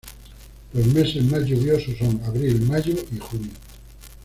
Los 0.73 0.87
meses 0.87 1.23
más 1.25 1.43
lluviosos 1.45 1.95
son 1.99 2.23
abril, 2.23 2.59
mayo 2.63 2.91
y 3.11 3.19
junio. 3.19 3.51